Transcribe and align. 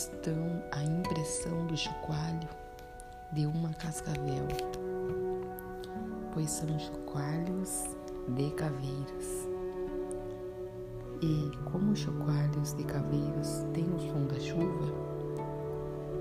questão 0.00 0.62
a 0.72 0.82
impressão 0.82 1.66
do 1.66 1.76
chocalho 1.76 2.48
de 3.32 3.44
uma 3.44 3.68
cascavel, 3.74 4.48
pois 6.32 6.50
são 6.50 6.78
chocalhos 6.78 7.84
de 8.28 8.50
caveiras. 8.52 9.46
E 11.20 11.50
como 11.70 11.92
os 11.92 11.98
chocalhos 11.98 12.72
de 12.72 12.84
caveiros 12.84 13.66
têm 13.74 13.94
o 13.94 14.00
som 14.00 14.26
da 14.26 14.40
chuva, 14.40 14.90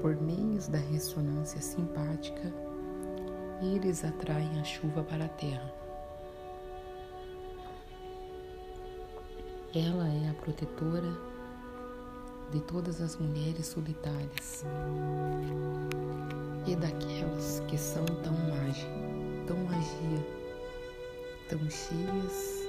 por 0.01 0.13
meios 0.23 0.67
da 0.67 0.79
ressonância 0.79 1.61
simpática, 1.61 2.53
eles 3.61 4.03
atraem 4.03 4.59
a 4.59 4.63
chuva 4.65 5.03
para 5.03 5.23
a 5.23 5.29
terra. 5.29 5.73
Ela 9.73 10.09
é 10.09 10.29
a 10.29 10.33
protetora 10.33 11.28
de 12.51 12.59
todas 12.61 13.01
as 13.01 13.15
mulheres 13.17 13.67
solitárias 13.67 14.65
e 16.65 16.75
daquelas 16.75 17.61
que 17.67 17.77
são 17.77 18.05
tão 18.05 18.33
magia, 18.33 18.89
tão 19.47 19.57
magia, 19.65 20.27
tão 21.47 21.59
cheias 21.69 22.67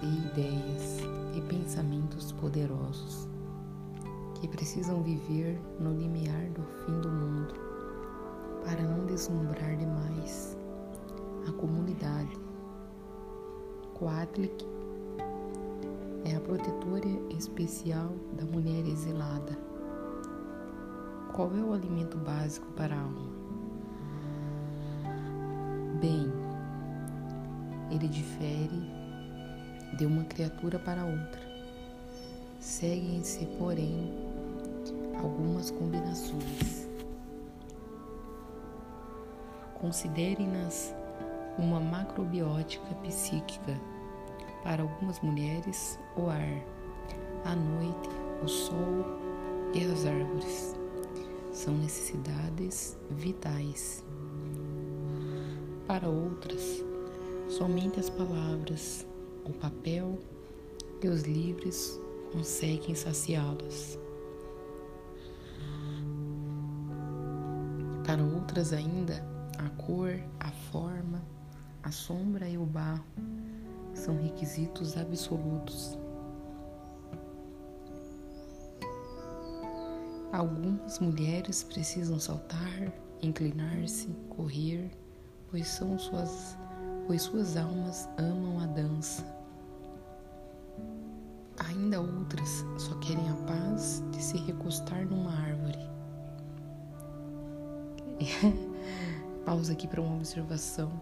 de 0.00 0.06
ideias 0.06 0.98
e 1.34 1.40
pensamentos 1.42 2.32
poderosos 2.32 3.28
que 4.40 4.48
precisam 4.48 5.02
viver 5.02 5.60
no 5.78 5.92
limiar 5.92 6.50
do 6.50 6.62
fim 6.84 7.00
do 7.00 7.08
mundo 7.08 7.54
para 8.64 8.82
não 8.82 9.06
deslumbrar 9.06 9.76
demais 9.76 10.56
a 11.48 11.52
comunidade. 11.52 12.44
A 14.06 14.26
protetora 16.44 17.08
especial 17.30 18.12
da 18.34 18.44
mulher 18.44 18.86
exilada. 18.86 19.58
Qual 21.32 21.50
é 21.56 21.60
o 21.60 21.72
alimento 21.72 22.18
básico 22.18 22.66
para 22.72 22.94
a 22.94 23.00
alma? 23.00 23.32
Bem, 26.00 26.30
ele 27.90 28.06
difere 28.08 28.92
de 29.96 30.04
uma 30.04 30.24
criatura 30.24 30.78
para 30.78 31.04
outra. 31.04 31.40
Seguem-se, 32.60 33.46
porém, 33.58 34.12
algumas 35.18 35.70
combinações. 35.70 36.86
Considere-nas 39.80 40.94
uma 41.58 41.80
macrobiótica 41.80 42.94
psíquica 42.96 43.93
para 44.64 44.82
algumas 44.82 45.20
mulheres, 45.20 46.00
o 46.16 46.26
ar, 46.26 46.64
a 47.44 47.54
noite, 47.54 48.08
o 48.42 48.48
sol 48.48 49.04
e 49.74 49.84
as 49.84 50.06
árvores 50.06 50.74
são 51.52 51.74
necessidades 51.74 52.96
vitais. 53.10 54.02
Para 55.86 56.08
outras, 56.08 56.82
somente 57.46 58.00
as 58.00 58.08
palavras, 58.08 59.06
o 59.44 59.52
papel 59.52 60.18
e 61.02 61.08
os 61.08 61.24
livros 61.24 62.00
conseguem 62.32 62.94
saciá-las. 62.94 63.98
Para 68.06 68.22
outras 68.22 68.72
ainda, 68.72 69.22
a 69.58 69.68
cor, 69.82 70.18
a 70.40 70.50
forma, 70.50 71.22
a 71.82 71.90
sombra 71.90 72.48
e 72.48 72.56
o 72.56 72.64
barro 72.64 73.04
são 74.04 74.16
requisitos 74.16 74.98
absolutos. 74.98 75.98
Algumas 80.30 80.98
mulheres 80.98 81.62
precisam 81.62 82.18
saltar, 82.20 82.92
inclinar-se, 83.22 84.08
correr, 84.28 84.90
pois 85.50 85.66
são 85.68 85.98
suas, 85.98 86.58
pois 87.06 87.22
suas 87.22 87.56
almas 87.56 88.06
amam 88.18 88.60
a 88.60 88.66
dança. 88.66 89.24
Ainda 91.70 91.98
outras 92.00 92.62
só 92.76 92.94
querem 92.96 93.26
a 93.30 93.34
paz 93.46 94.02
de 94.10 94.22
se 94.22 94.36
recostar 94.36 95.06
numa 95.06 95.32
árvore. 95.32 95.78
Pausa 99.46 99.72
aqui 99.72 99.88
para 99.88 100.02
uma 100.02 100.16
observação. 100.16 100.92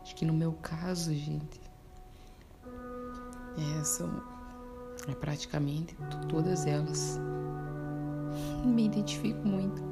Acho 0.00 0.16
que 0.16 0.24
no 0.24 0.32
meu 0.32 0.52
caso, 0.54 1.12
gente, 1.12 1.61
é, 3.58 3.84
são 3.84 4.10
é, 5.08 5.14
praticamente 5.14 5.96
todas 6.28 6.66
elas. 6.66 7.18
Me 8.64 8.86
identifico 8.86 9.46
muito. 9.46 9.82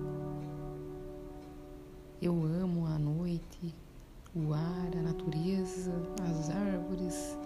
Eu 2.22 2.42
amo 2.44 2.86
a 2.86 2.98
noite, 2.98 3.74
o 4.34 4.52
ar, 4.52 4.98
a 4.98 5.02
natureza, 5.02 5.92
as 6.30 6.50
árvores, 6.50 7.38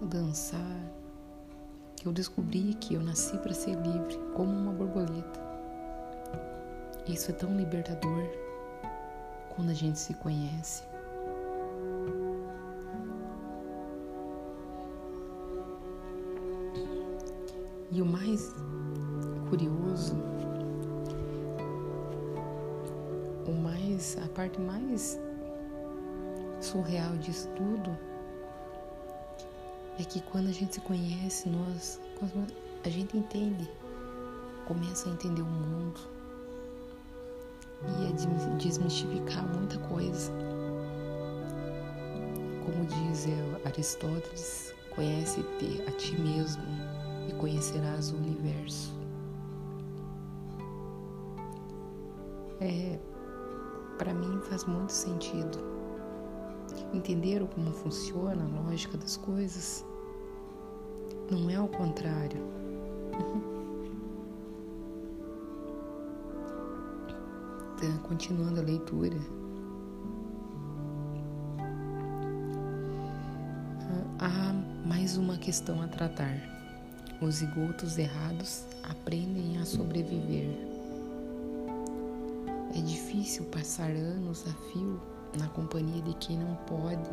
o 0.00 0.06
dançar. 0.06 0.80
Eu 2.04 2.12
descobri 2.12 2.74
que 2.74 2.94
eu 2.94 3.02
nasci 3.02 3.36
para 3.38 3.52
ser 3.52 3.74
livre, 3.74 4.18
como 4.34 4.52
uma 4.52 4.72
borboleta. 4.72 5.40
Isso 7.06 7.30
é 7.30 7.34
tão 7.34 7.56
libertador 7.56 8.28
quando 9.48 9.70
a 9.70 9.74
gente 9.74 9.98
se 9.98 10.14
conhece. 10.14 10.84
E 17.90 18.02
o 18.02 18.06
mais 18.06 18.54
curioso, 19.48 20.14
o 23.46 23.52
mais, 23.62 24.18
a 24.22 24.28
parte 24.28 24.60
mais 24.60 25.18
surreal 26.60 27.16
disso 27.16 27.48
tudo 27.56 27.96
é 29.98 30.04
que 30.04 30.20
quando 30.20 30.48
a 30.48 30.52
gente 30.52 30.74
se 30.74 30.80
conhece, 30.82 31.48
nós, 31.48 31.98
a 32.84 32.88
gente 32.90 33.16
entende, 33.16 33.66
começa 34.66 35.08
a 35.08 35.12
entender 35.12 35.40
o 35.40 35.46
mundo 35.46 35.98
e 37.82 38.06
a 38.06 38.56
desmistificar 38.58 39.48
muita 39.48 39.78
coisa. 39.88 40.30
Como 42.66 42.84
diz 42.84 43.26
Aristóteles, 43.64 44.74
conhece-te 44.94 45.82
a 45.88 45.90
ti 45.92 46.20
mesmo 46.20 46.62
e 47.28 47.32
conhecerás 47.34 48.10
o 48.12 48.16
universo. 48.16 48.92
É, 52.60 52.98
para 53.96 54.12
mim 54.12 54.40
faz 54.42 54.64
muito 54.64 54.92
sentido 54.92 55.58
entender 56.92 57.46
como 57.54 57.70
funciona 57.72 58.44
a 58.44 58.62
lógica 58.62 58.96
das 58.96 59.16
coisas. 59.16 59.84
Não 61.30 61.50
é 61.50 61.56
ao 61.56 61.68
contrário. 61.68 62.40
Então, 67.76 67.98
continuando 67.98 68.60
a 68.60 68.62
leitura. 68.62 69.18
Há 74.18 74.52
mais 74.84 75.16
uma 75.16 75.36
questão 75.36 75.80
a 75.80 75.86
tratar. 75.86 76.57
Os 77.20 77.36
zigotos 77.36 77.98
errados 77.98 78.64
aprendem 78.84 79.58
a 79.58 79.64
sobreviver. 79.64 80.56
É 82.76 82.80
difícil 82.80 83.44
passar 83.46 83.90
anos 83.90 84.44
a 84.46 84.52
fio 84.70 85.00
na 85.36 85.48
companhia 85.48 86.00
de 86.02 86.14
quem 86.14 86.38
não 86.38 86.54
pode 86.66 87.10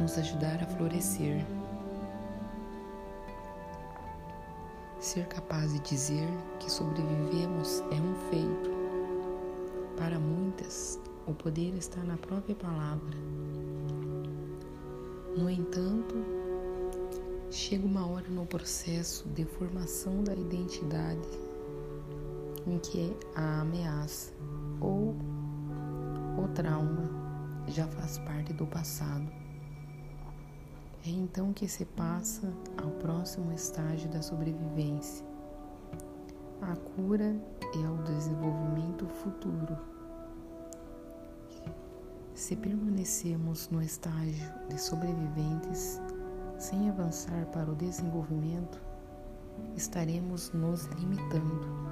nos 0.00 0.16
ajudar 0.16 0.62
a 0.62 0.66
florescer. 0.66 1.44
Ser 4.98 5.26
capaz 5.26 5.74
de 5.74 5.80
dizer 5.80 6.26
que 6.58 6.72
sobrevivemos 6.72 7.80
é 7.90 7.96
um 7.96 8.14
feito. 8.30 8.70
Para 9.98 10.18
muitas, 10.18 10.98
o 11.26 11.34
poder 11.34 11.74
está 11.76 12.02
na 12.02 12.16
própria 12.16 12.54
palavra. 12.54 13.14
No 15.36 15.50
entanto, 15.50 16.14
chega 17.54 17.86
uma 17.86 18.04
hora 18.04 18.28
no 18.28 18.44
processo 18.44 19.28
de 19.28 19.44
formação 19.44 20.24
da 20.24 20.34
identidade 20.34 21.28
em 22.66 22.80
que 22.80 23.16
a 23.36 23.60
ameaça 23.60 24.32
ou 24.80 25.14
o 26.36 26.48
trauma 26.52 27.08
já 27.68 27.86
faz 27.86 28.18
parte 28.18 28.52
do 28.52 28.66
passado. 28.66 29.30
É 31.06 31.10
então 31.10 31.52
que 31.52 31.68
se 31.68 31.84
passa 31.84 32.52
ao 32.76 32.90
próximo 32.90 33.52
estágio 33.52 34.10
da 34.10 34.20
sobrevivência, 34.20 35.24
a 36.60 36.74
cura 36.74 37.36
e 37.76 37.84
ao 37.84 37.96
desenvolvimento 37.98 39.06
futuro. 39.06 39.78
Se 42.34 42.56
permanecemos 42.56 43.68
no 43.70 43.80
estágio 43.80 44.52
de 44.68 44.80
sobreviventes, 44.80 46.00
sem 46.58 46.88
avançar 46.88 47.46
para 47.46 47.70
o 47.70 47.74
desenvolvimento, 47.74 48.80
estaremos 49.76 50.52
nos 50.52 50.86
limitando. 50.86 51.84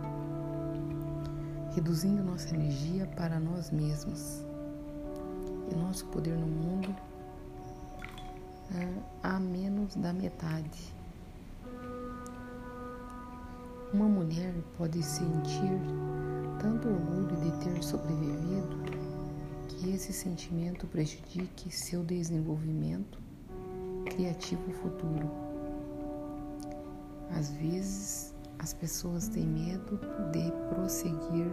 reduzindo 1.75 2.23
nossa 2.23 2.55
energia 2.55 3.06
para 3.17 3.41
nós 3.41 3.70
mesmos 3.70 4.44
e 5.70 5.75
nosso 5.75 6.05
poder 6.06 6.37
no 6.37 6.47
mundo 6.47 6.94
a 9.23 9.38
menos 9.38 9.94
da 9.97 10.12
metade. 10.12 10.93
Uma 13.93 14.09
mulher 14.09 14.55
pode 14.79 15.03
sentir 15.03 15.79
tanto 16.61 16.88
orgulho 16.88 17.37
de 17.37 17.64
ter 17.64 17.82
sobrevivido 17.82 18.82
que 19.69 19.91
esse 19.91 20.12
sentimento 20.12 20.87
prejudique 20.87 21.70
seu 21.70 22.03
desenvolvimento 22.03 23.22
criativo 24.23 24.71
futuro. 24.75 25.29
Às 27.37 27.51
vezes, 27.55 28.35
as 28.61 28.73
pessoas 28.73 29.27
têm 29.29 29.45
medo 29.47 29.99
de 30.31 30.53
prosseguir 30.73 31.51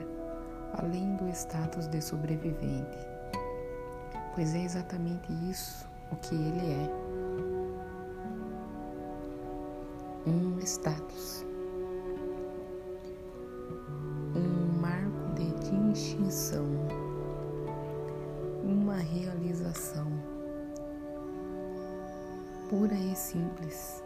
além 0.74 1.16
do 1.16 1.28
status 1.30 1.88
de 1.88 2.00
sobrevivente, 2.00 2.98
pois 4.36 4.54
é 4.54 4.64
exatamente 4.64 5.34
isso 5.50 5.90
o 6.12 6.16
que 6.18 6.36
ele 6.36 6.74
é: 6.74 6.90
um 10.30 10.60
status, 10.60 11.44
pura 22.70 22.94
e 22.94 23.16
simples. 23.16 24.04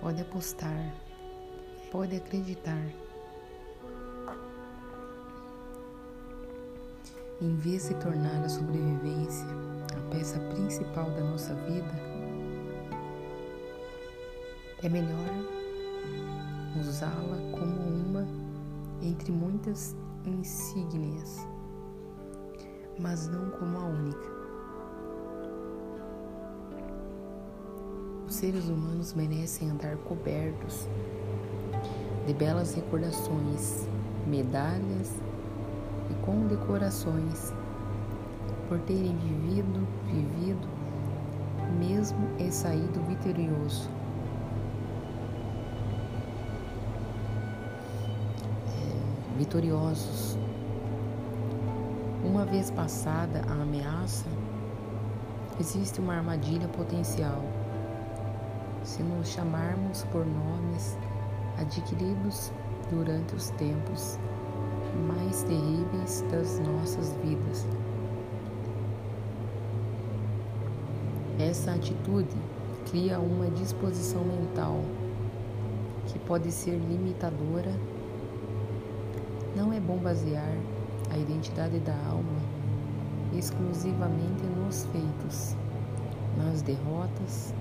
Pode 0.00 0.20
apostar, 0.20 0.92
pode 1.90 2.16
acreditar. 2.16 2.84
Em 7.40 7.54
vez 7.54 7.88
de 7.88 7.94
tornar 7.94 8.44
a 8.44 8.48
sobrevivência 8.48 9.46
a 9.96 10.10
peça 10.10 10.40
principal 10.52 11.08
da 11.12 11.20
nossa 11.20 11.54
vida, 11.54 11.92
é 14.82 14.88
melhor 14.88 15.28
usá-la 16.80 17.36
como 17.52 18.08
uma 18.08 18.26
entre 19.00 19.30
muitas 19.30 19.96
insígnias, 20.26 21.46
mas 22.98 23.28
não 23.28 23.48
como 23.50 23.78
a 23.78 23.84
única. 23.84 24.37
Os 28.28 28.34
seres 28.34 28.68
humanos 28.68 29.14
merecem 29.14 29.70
andar 29.70 29.96
cobertos 29.96 30.86
de 32.26 32.34
belas 32.34 32.74
recordações, 32.74 33.88
medalhas 34.26 35.14
e 36.10 36.14
condecorações 36.26 37.54
por 38.68 38.78
terem 38.80 39.16
vivido, 39.16 39.88
vivido, 40.04 40.68
mesmo 41.78 42.18
e 42.38 42.52
saído 42.52 43.00
vitorioso. 43.08 43.88
É, 48.68 49.38
vitoriosos. 49.38 50.36
Uma 52.22 52.44
vez 52.44 52.70
passada 52.70 53.40
a 53.48 53.62
ameaça, 53.62 54.26
existe 55.58 55.98
uma 55.98 56.16
armadilha 56.16 56.68
potencial 56.68 57.42
se 58.88 59.02
nos 59.02 59.28
chamarmos 59.28 60.02
por 60.04 60.24
nomes 60.24 60.96
adquiridos 61.58 62.50
durante 62.90 63.34
os 63.34 63.50
tempos 63.50 64.18
mais 65.06 65.42
terríveis 65.42 66.24
das 66.30 66.58
nossas 66.60 67.12
vidas. 67.22 67.66
Essa 71.38 71.72
atitude 71.72 72.34
cria 72.90 73.20
uma 73.20 73.50
disposição 73.50 74.24
mental 74.24 74.80
que 76.06 76.18
pode 76.20 76.50
ser 76.50 76.78
limitadora. 76.78 77.72
Não 79.54 79.70
é 79.70 79.78
bom 79.78 79.98
basear 79.98 80.56
a 81.10 81.18
identidade 81.18 81.78
da 81.80 81.94
alma 82.08 82.38
exclusivamente 83.36 84.42
nos 84.44 84.86
feitos, 84.86 85.54
nas 86.38 86.62
derrotas 86.62 87.52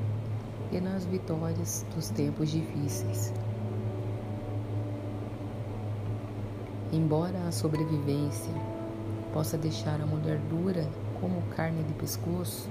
e 0.71 0.79
nas 0.79 1.05
vitórias 1.05 1.85
dos 1.95 2.09
tempos 2.09 2.49
difíceis. 2.49 3.33
Embora 6.91 7.37
a 7.47 7.51
sobrevivência 7.51 8.53
possa 9.33 9.57
deixar 9.57 10.01
a 10.01 10.05
mulher 10.05 10.39
dura 10.49 10.87
como 11.19 11.41
carne 11.55 11.83
de 11.83 11.93
pescoço, 11.93 12.69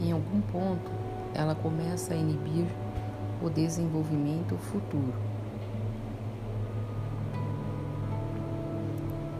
em 0.00 0.12
algum 0.12 0.40
ponto 0.40 0.90
ela 1.34 1.54
começa 1.54 2.14
a 2.14 2.16
inibir 2.16 2.66
o 3.42 3.48
desenvolvimento 3.48 4.56
futuro. 4.56 5.14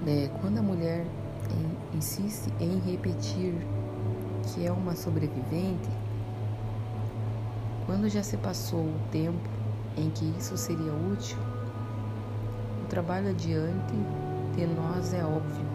É, 0.06 0.30
quando 0.40 0.58
a 0.58 0.62
mulher 0.62 1.06
insiste 1.94 2.52
em 2.60 2.78
repetir 2.78 3.54
que 4.42 4.66
é 4.66 4.72
uma 4.72 4.94
sobrevivente, 4.94 5.88
quando 7.90 8.08
já 8.08 8.22
se 8.22 8.36
passou 8.36 8.82
o 8.82 9.00
tempo 9.10 9.50
em 9.96 10.10
que 10.10 10.24
isso 10.38 10.56
seria 10.56 10.92
útil, 10.92 11.36
o 12.84 12.86
trabalho 12.86 13.30
adiante 13.30 13.94
de 14.54 14.64
nós 14.64 15.12
é 15.12 15.24
óbvio. 15.24 15.66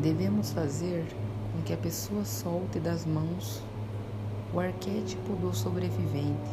Devemos 0.00 0.50
fazer 0.50 1.04
com 1.52 1.60
que 1.60 1.74
a 1.74 1.76
pessoa 1.76 2.24
solte 2.24 2.80
das 2.80 3.04
mãos 3.04 3.62
o 4.54 4.58
arquétipo 4.58 5.36
do 5.36 5.54
sobrevivente. 5.54 6.50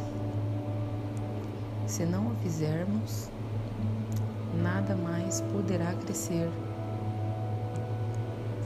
Se 1.88 2.06
não 2.06 2.34
o 2.34 2.36
fizermos, 2.42 3.30
nada 4.62 4.94
mais 4.94 5.40
poderá 5.54 5.94
crescer. 5.94 6.50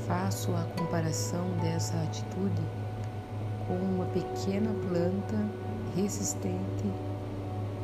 Faço 0.08 0.50
a 0.56 0.64
comparação 0.76 1.46
dessa 1.62 2.02
atitude 2.02 2.64
com 3.68 3.74
uma 3.76 4.06
pequena 4.06 4.70
planta 4.88 5.36
resistente 5.96 6.86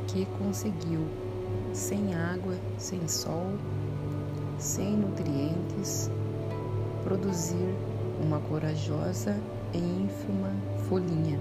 que 0.06 0.26
conseguiu, 0.38 1.06
sem 1.72 2.14
água, 2.14 2.54
sem 2.78 3.06
sol, 3.06 3.52
sem 4.58 4.96
nutrientes, 4.96 6.10
produzir 7.04 7.74
uma 8.22 8.40
corajosa 8.40 9.36
e 9.72 9.78
ínfima 9.78 10.52
folhinha, 10.88 11.38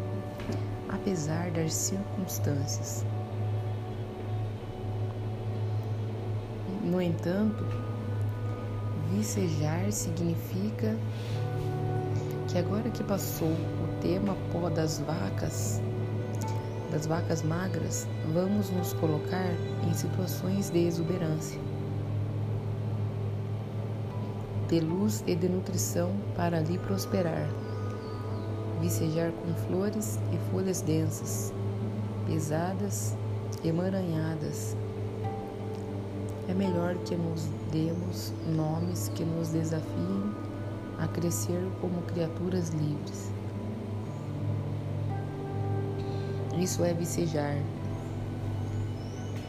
apesar 0.88 1.52
das 1.52 1.74
circunstâncias. 1.74 3.06
No 6.84 7.02
entanto, 7.02 7.66
vicejar 9.12 9.92
significa 9.92 10.96
que 12.50 12.58
agora 12.58 12.90
que 12.90 13.04
passou 13.04 13.54
tema 14.02 14.36
pó 14.52 14.70
das 14.70 15.00
vacas, 15.00 15.80
das 16.92 17.06
vacas 17.06 17.44
magras, 17.44 18.08
vamos 18.34 18.72
nos 18.72 18.94
colocar 18.94 19.52
em 19.88 19.94
situações 19.94 20.72
de 20.72 20.80
exuberância, 20.80 21.60
de 24.68 24.80
luz 24.80 25.24
e 25.28 25.36
de 25.36 25.48
nutrição 25.48 26.12
para 26.36 26.58
ali 26.58 26.80
prosperar, 26.80 27.48
vicejar 28.82 29.32
com 29.32 29.54
flores 29.68 30.20
e 30.34 30.52
folhas 30.52 30.82
densas, 30.82 31.54
pesadas, 32.26 33.16
emaranhadas. 33.64 34.76
É 36.48 36.54
melhor 36.56 36.96
que 37.06 37.16
nos 37.16 37.46
demos 37.72 38.34
nomes 38.56 39.12
que 39.14 39.24
nos 39.24 39.50
desafiem 39.50 40.39
a 41.00 41.08
crescer 41.08 41.62
como 41.82 42.02
criaturas 42.04 42.70
livres. 42.70 43.32
Isso 46.58 46.84
é 46.84 46.94
vicejar. 46.94 47.58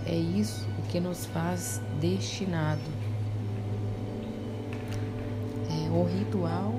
É 0.07 0.15
isso 0.15 0.67
o 0.79 0.83
que 0.83 1.01
nos 1.01 1.27
faz 1.27 1.81
destinado. 2.01 2.81
É, 5.69 5.91
o 5.91 6.05
ritual 6.05 6.75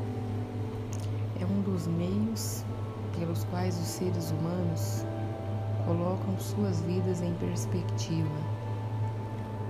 é 1.40 1.46
um 1.46 1.62
dos 1.62 1.88
meios 1.88 2.64
pelos 3.18 3.44
quais 3.46 3.78
os 3.78 3.88
seres 3.88 4.32
humanos 4.32 5.06
colocam 5.86 6.38
suas 6.40 6.82
vidas 6.82 7.22
em 7.22 7.34
perspectiva. 7.34 8.30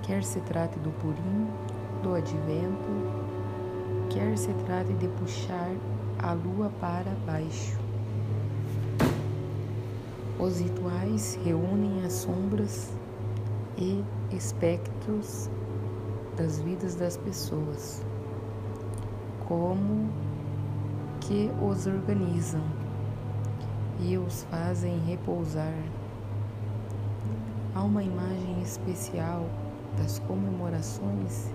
Quer 0.02 0.22
se 0.22 0.40
trate 0.40 0.78
do 0.78 0.90
purim, 0.92 1.48
do 2.02 2.14
advento, 2.14 3.21
quer 4.12 4.36
se 4.36 4.52
trate 4.66 4.92
de 4.94 5.08
puxar 5.08 5.70
a 6.18 6.34
lua 6.34 6.70
para 6.80 7.10
baixo. 7.24 7.78
Os 10.38 10.60
rituais 10.60 11.38
reúnem 11.42 12.04
as 12.04 12.12
sombras 12.12 12.92
e 13.78 14.04
espectros 14.30 15.48
das 16.36 16.60
vidas 16.60 16.94
das 16.94 17.16
pessoas, 17.16 18.02
como 19.48 20.10
que 21.20 21.50
os 21.62 21.86
organizam 21.86 22.62
e 24.00 24.18
os 24.18 24.42
fazem 24.44 24.98
repousar. 25.06 25.78
Há 27.74 27.82
uma 27.82 28.02
imagem 28.02 28.60
especial 28.62 29.46
das 29.96 30.18
comemorações 30.18 31.50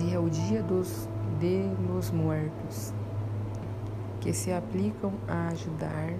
de 0.00 0.16
o 0.16 0.30
Dia 0.30 0.62
dos 0.62 1.06
de 1.38 1.70
los 1.86 2.10
Mortos, 2.10 2.94
que 4.18 4.32
se 4.32 4.50
aplicam 4.50 5.12
a 5.28 5.48
ajudar 5.48 6.14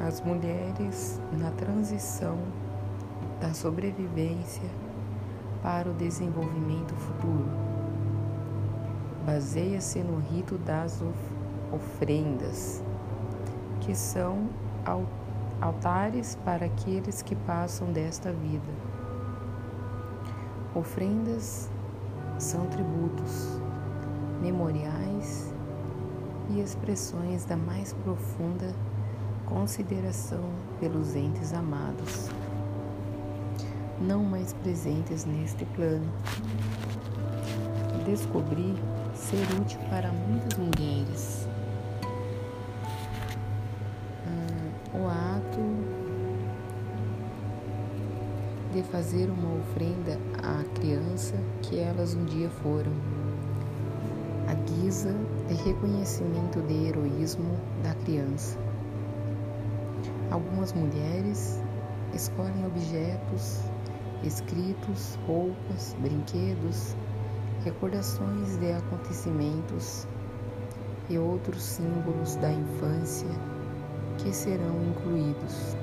as 0.00 0.22
mulheres 0.22 1.20
na 1.38 1.50
transição 1.50 2.38
da 3.38 3.52
sobrevivência 3.52 4.68
para 5.62 5.90
o 5.90 5.92
desenvolvimento 5.92 6.94
futuro. 6.94 7.48
Baseia-se 9.26 9.98
no 9.98 10.18
rito 10.20 10.56
das 10.56 11.02
ofrendas, 11.70 12.82
que 13.80 13.94
são 13.94 14.48
altares 15.60 16.38
para 16.46 16.64
aqueles 16.64 17.20
que 17.20 17.36
passam 17.36 17.92
desta 17.92 18.32
vida. 18.32 18.72
Ofrendas 20.74 21.70
são 22.38 22.66
tributos, 22.66 23.60
memoriais 24.40 25.52
e 26.50 26.60
expressões 26.60 27.44
da 27.44 27.56
mais 27.56 27.92
profunda 27.92 28.72
consideração 29.44 30.44
pelos 30.78 31.16
entes 31.16 31.52
amados, 31.52 32.28
não 34.00 34.22
mais 34.22 34.52
presentes 34.52 35.24
neste 35.24 35.64
plano. 35.66 36.10
Descobri 38.04 38.74
ser 39.14 39.44
útil 39.60 39.80
para 39.90 40.12
muitas 40.12 40.56
mulheres. 40.58 41.48
Hum, 44.26 45.00
o 45.00 45.08
ato 45.08 45.60
de 48.78 48.84
fazer 48.84 49.28
uma 49.28 49.56
ofrenda 49.56 50.16
à 50.40 50.62
criança 50.78 51.34
que 51.62 51.80
elas 51.80 52.14
um 52.14 52.24
dia 52.26 52.48
foram, 52.48 52.92
a 54.46 54.54
guisa 54.54 55.12
de 55.48 55.54
reconhecimento 55.54 56.60
de 56.62 56.86
heroísmo 56.86 57.58
da 57.82 57.92
criança. 58.04 58.56
Algumas 60.30 60.72
mulheres 60.72 61.60
escolhem 62.14 62.66
objetos, 62.66 63.62
escritos, 64.22 65.18
roupas, 65.26 65.96
brinquedos, 66.00 66.94
recordações 67.64 68.58
de 68.58 68.70
acontecimentos 68.70 70.06
e 71.10 71.18
outros 71.18 71.64
símbolos 71.64 72.36
da 72.36 72.52
infância 72.52 73.28
que 74.18 74.32
serão 74.32 74.76
incluídos. 74.88 75.76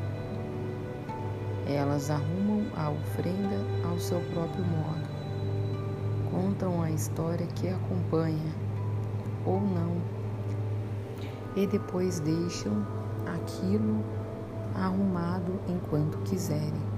Elas 1.67 2.11
arrumam 2.11 2.44
a 2.75 2.89
ofrenda 2.89 3.57
ao 3.89 3.97
seu 3.99 4.19
próprio 4.33 4.63
modo, 4.65 5.07
contam 6.31 6.81
a 6.81 6.91
história 6.91 7.47
que 7.47 7.69
acompanha 7.69 8.53
ou 9.45 9.61
não, 9.61 9.95
e 11.55 11.65
depois 11.65 12.19
deixam 12.19 12.85
aquilo 13.25 14.03
arrumado 14.75 15.53
enquanto 15.67 16.17
quiserem. 16.19 16.95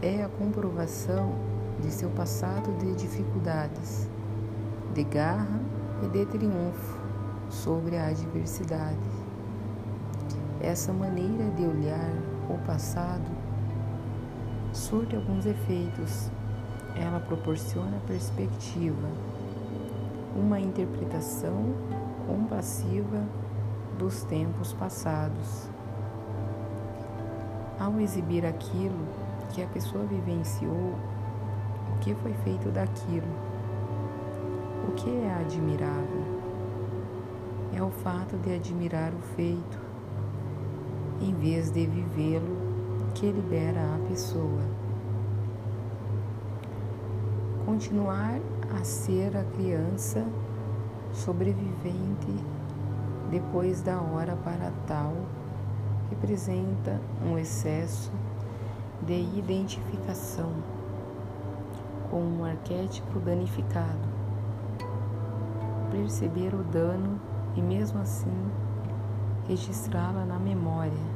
É 0.00 0.24
a 0.24 0.28
comprovação 0.28 1.32
de 1.80 1.90
seu 1.90 2.10
passado 2.10 2.76
de 2.78 2.94
dificuldades, 2.94 4.08
de 4.94 5.04
garra 5.04 5.60
e 6.02 6.08
de 6.08 6.26
triunfo 6.26 6.98
sobre 7.48 7.96
a 7.96 8.08
adversidade. 8.08 8.98
Essa 10.60 10.92
maneira 10.92 11.50
de 11.50 11.64
olhar 11.64 12.12
o 12.48 12.58
passado 12.66 13.41
surte 14.72 15.14
alguns 15.14 15.46
efeitos. 15.46 16.30
Ela 16.96 17.20
proporciona 17.20 17.98
perspectiva, 18.06 19.08
uma 20.34 20.58
interpretação 20.60 21.74
compassiva 22.26 23.22
dos 23.98 24.22
tempos 24.24 24.72
passados. 24.72 25.68
Ao 27.78 27.98
exibir 28.00 28.44
aquilo 28.46 29.06
que 29.50 29.62
a 29.62 29.66
pessoa 29.66 30.04
vivenciou, 30.04 30.94
o 31.94 31.98
que 32.00 32.14
foi 32.16 32.32
feito 32.44 32.70
daquilo, 32.70 33.26
o 34.88 34.92
que 34.92 35.10
é 35.10 35.34
admirável? 35.40 36.42
É 37.74 37.82
o 37.82 37.90
fato 37.90 38.36
de 38.36 38.54
admirar 38.54 39.12
o 39.12 39.22
feito, 39.34 39.78
em 41.20 41.34
vez 41.34 41.70
de 41.70 41.86
vivê-lo, 41.86 42.61
que 43.14 43.30
libera 43.30 43.80
a 43.94 44.08
pessoa. 44.08 44.62
Continuar 47.66 48.40
a 48.78 48.84
ser 48.84 49.36
a 49.36 49.44
criança 49.44 50.26
sobrevivente 51.12 52.32
depois 53.30 53.82
da 53.82 54.00
hora 54.00 54.36
para 54.36 54.72
tal 54.86 55.14
representa 56.10 57.00
um 57.24 57.38
excesso 57.38 58.12
de 59.02 59.20
identificação 59.38 60.52
com 62.10 62.20
um 62.20 62.44
arquétipo 62.44 63.18
danificado. 63.20 64.12
Perceber 65.90 66.54
o 66.54 66.62
dano 66.64 67.20
e, 67.54 67.62
mesmo 67.62 68.00
assim, 68.00 68.50
registrá-la 69.46 70.24
na 70.24 70.38
memória 70.38 71.11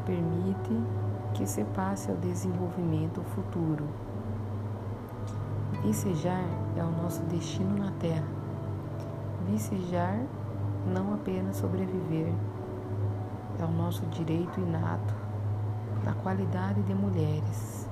permite 0.00 0.74
que 1.34 1.46
se 1.46 1.64
passe 1.64 2.10
ao 2.10 2.16
desenvolvimento 2.16 3.22
futuro. 3.34 3.84
Vicejar 5.82 6.44
é 6.76 6.82
o 6.82 6.90
nosso 6.90 7.22
destino 7.24 7.76
na 7.78 7.90
Terra. 7.92 8.26
Vicejar 9.46 10.20
não 10.92 11.14
apenas 11.14 11.56
sobreviver, 11.56 12.32
é 13.58 13.64
o 13.64 13.70
nosso 13.70 14.04
direito 14.06 14.60
inato 14.60 15.14
na 16.04 16.14
qualidade 16.14 16.82
de 16.82 16.94
mulheres. 16.94 17.88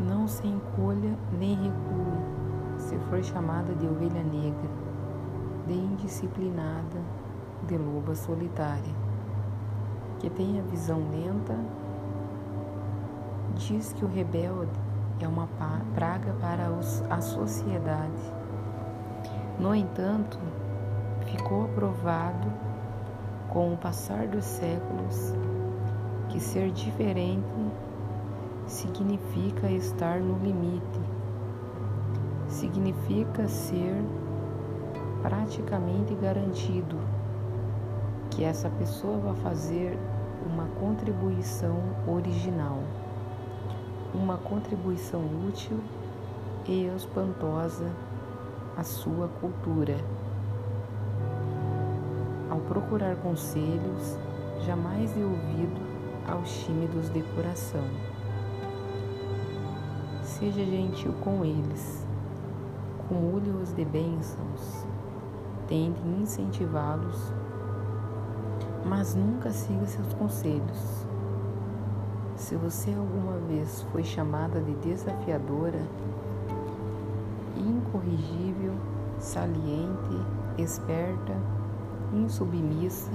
Não 0.00 0.26
se 0.26 0.46
encolha 0.46 1.16
nem 1.38 1.54
recue 1.54 2.78
se 2.78 2.98
for 3.10 3.22
chamada 3.22 3.74
de 3.74 3.86
ovelha 3.86 4.22
negra, 4.22 4.70
de 5.66 5.74
indisciplinada, 5.74 7.00
de 7.66 7.78
loba 7.78 8.14
solitária 8.14 9.03
que 10.24 10.30
tem 10.30 10.58
a 10.58 10.62
visão 10.62 11.02
lenta, 11.10 11.54
diz 13.56 13.92
que 13.92 14.06
o 14.06 14.08
rebelde 14.08 14.72
é 15.20 15.28
uma 15.28 15.46
praga 15.94 16.32
para 16.40 16.66
a 17.14 17.20
sociedade. 17.20 18.32
No 19.58 19.74
entanto, 19.74 20.38
ficou 21.26 21.66
aprovado 21.66 22.50
com 23.50 23.74
o 23.74 23.76
passar 23.76 24.26
dos 24.26 24.46
séculos 24.46 25.34
que 26.30 26.40
ser 26.40 26.70
diferente 26.70 27.44
significa 28.66 29.70
estar 29.70 30.20
no 30.20 30.38
limite, 30.38 31.00
significa 32.48 33.46
ser 33.46 34.02
praticamente 35.20 36.14
garantido 36.14 36.96
que 38.30 38.42
essa 38.42 38.70
pessoa 38.70 39.18
vai 39.18 39.34
fazer 39.36 39.98
uma 40.46 40.66
contribuição 40.78 41.76
original, 42.06 42.82
uma 44.14 44.36
contribuição 44.36 45.22
útil 45.48 45.80
e 46.66 46.84
espantosa 46.86 47.90
à 48.76 48.82
sua 48.82 49.28
cultura. 49.40 49.96
Ao 52.50 52.58
procurar 52.60 53.16
conselhos, 53.16 54.18
jamais 54.66 55.12
dê 55.12 55.22
ouvido 55.22 55.80
aos 56.28 56.64
tímidos 56.64 57.10
de 57.10 57.22
coração. 57.34 57.84
Seja 60.22 60.64
gentil 60.64 61.12
com 61.22 61.44
eles, 61.44 62.06
cumule-os 63.08 63.72
de 63.72 63.84
bênçãos, 63.84 64.86
tente 65.68 66.00
incentivá-los 66.20 67.32
mas 68.84 69.14
nunca 69.14 69.50
siga 69.50 69.86
seus 69.86 70.12
conselhos. 70.14 71.06
Se 72.36 72.56
você 72.56 72.90
alguma 72.92 73.38
vez 73.48 73.82
foi 73.90 74.04
chamada 74.04 74.60
de 74.60 74.74
desafiadora, 74.74 75.80
incorrigível, 77.56 78.74
saliente, 79.18 80.20
esperta, 80.58 81.34
insubmissa, 82.12 83.12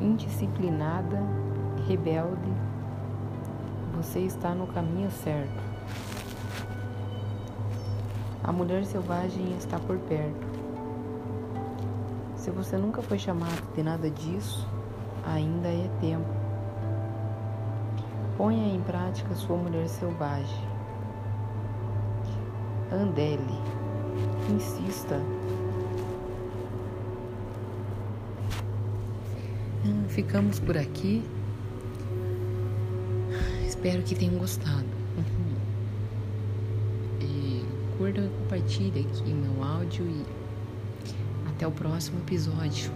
indisciplinada, 0.00 1.20
rebelde, 1.86 2.52
você 3.96 4.20
está 4.20 4.54
no 4.54 4.66
caminho 4.66 5.10
certo. 5.10 5.62
A 8.42 8.52
mulher 8.52 8.84
selvagem 8.84 9.56
está 9.56 9.78
por 9.78 9.98
perto. 9.98 10.55
Se 12.46 12.52
você 12.52 12.76
nunca 12.76 13.02
foi 13.02 13.18
chamado 13.18 13.74
de 13.74 13.82
nada 13.82 14.08
disso, 14.08 14.64
ainda 15.24 15.66
é 15.66 15.90
tempo. 16.00 16.32
Ponha 18.36 18.72
em 18.72 18.80
prática 18.82 19.34
sua 19.34 19.56
mulher 19.56 19.88
selvagem. 19.88 20.64
Andele. 22.92 23.42
Insista. 24.48 25.20
Ah, 29.84 30.08
ficamos 30.08 30.60
por 30.60 30.78
aqui. 30.78 31.28
Espero 33.66 34.04
que 34.04 34.14
tenham 34.14 34.38
gostado. 34.38 34.86
Uhum. 35.18 35.56
E 37.20 37.64
curtam 37.98 38.24
e 38.24 38.28
compartilhem 38.28 39.04
aqui 39.04 39.34
meu 39.34 39.64
áudio 39.64 40.06
e 40.06 40.35
até 41.56 41.66
o 41.66 41.70
próximo 41.72 42.18
episódio. 42.20 42.92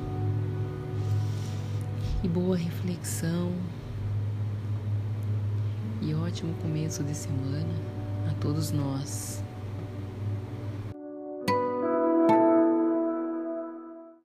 E 2.23 2.29
boa 2.29 2.57
reflexão. 2.57 3.53
E 6.03 6.15
ótimo 6.15 6.55
começo 6.61 7.03
de 7.03 7.15
semana 7.15 7.75
a 8.31 8.35
todos 8.35 8.71
nós. 8.71 9.40